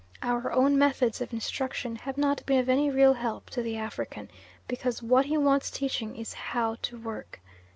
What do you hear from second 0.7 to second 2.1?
methods of instruction